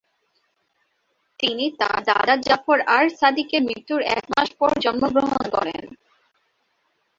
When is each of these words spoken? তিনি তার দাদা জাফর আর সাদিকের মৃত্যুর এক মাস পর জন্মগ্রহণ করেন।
তিনি 1.39 1.65
তার 1.79 1.97
দাদা 2.09 2.35
জাফর 2.45 2.79
আর 2.95 3.05
সাদিকের 3.19 3.61
মৃত্যুর 3.67 4.01
এক 4.11 4.23
মাস 4.31 4.49
পর 4.59 4.71
জন্মগ্রহণ 4.83 5.43
করেন। 5.55 5.83